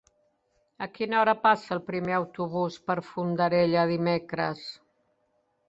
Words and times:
A 0.85 0.87
quina 0.95 1.19
hora 1.23 1.35
passa 1.43 1.75
el 1.75 1.83
primer 1.91 2.17
autobús 2.21 2.79
per 2.89 2.97
Fondarella 3.11 3.87
dimecres? 3.95 4.67